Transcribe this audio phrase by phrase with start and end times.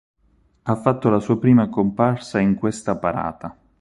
[0.63, 3.55] Ha fatto la sua prima comparsa in questa parata.